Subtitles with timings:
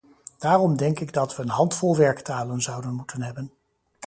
[0.39, 3.51] Daarom denk ik dat we een handvol werktalen zouden moeten hebben.